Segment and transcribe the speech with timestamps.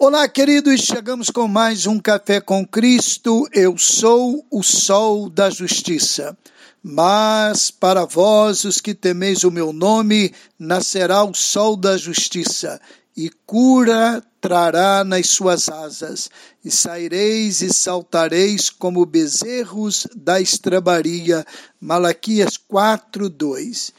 [0.00, 3.48] Olá, queridos, chegamos com mais um Café com Cristo.
[3.52, 6.38] Eu sou o Sol da Justiça.
[6.80, 12.80] Mas para vós, os que temeis o meu nome, nascerá o Sol da Justiça,
[13.16, 16.30] e cura trará nas suas asas,
[16.64, 21.44] e saireis e saltareis como bezerros da estrebaria.
[21.80, 23.92] Malaquias 4, 2.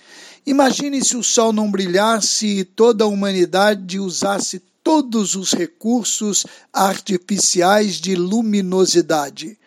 [0.45, 7.95] Imagine se o sol não brilhasse e toda a humanidade usasse todos os recursos artificiais
[7.95, 9.57] de luminosidade.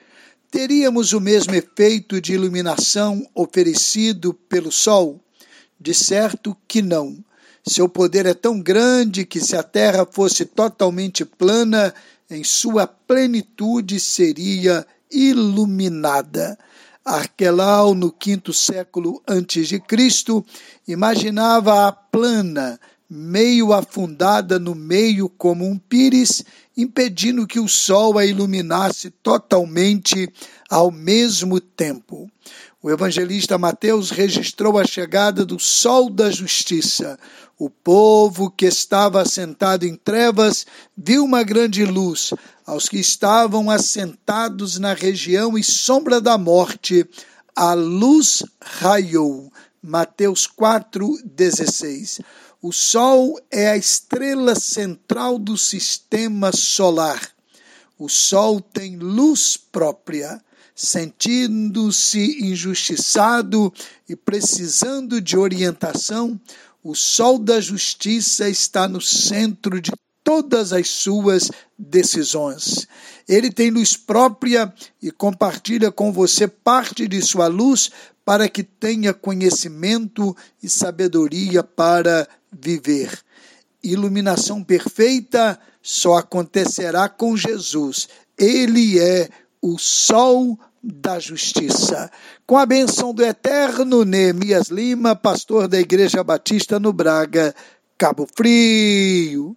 [0.50, 5.20] Teríamos o mesmo efeito de iluminação oferecido pelo Sol?
[5.80, 7.24] De certo que não.
[7.66, 11.95] Seu poder é tão grande que, se a Terra fosse totalmente plana,
[12.29, 16.59] em sua plenitude seria iluminada.
[17.04, 20.45] Arquelau, no quinto século antes de Cristo,
[20.87, 22.79] imaginava a plana,
[23.15, 26.43] meio afundada no meio como um pires,
[26.75, 30.32] impedindo que o sol a iluminasse totalmente
[30.71, 32.30] ao mesmo tempo.
[32.82, 37.19] O evangelista Mateus registrou a chegada do sol da justiça.
[37.59, 40.66] O povo que estava assentado em trevas
[40.97, 42.32] viu uma grande luz.
[42.65, 47.07] Aos que estavam assentados na região e sombra da morte,
[47.54, 49.51] a luz raiou.
[49.83, 52.21] Mateus 4:16.
[52.63, 57.21] O Sol é a estrela central do sistema solar.
[57.99, 60.41] O Sol tem luz própria.
[60.75, 63.73] Sentindo-se injustiçado
[64.09, 66.41] e precisando de orientação,
[66.83, 69.93] o Sol da Justiça está no centro de
[70.25, 72.87] todas as suas decisões.
[73.28, 77.91] Ele tem luz própria e compartilha com você parte de sua luz
[78.25, 83.19] para que tenha conhecimento e sabedoria para viver.
[83.82, 88.09] Iluminação perfeita só acontecerá com Jesus.
[88.38, 89.28] Ele é
[89.60, 92.10] o sol da justiça.
[92.47, 97.54] Com a benção do eterno Neemias Lima, pastor da Igreja Batista no Braga,
[97.98, 99.50] Cabo Frio.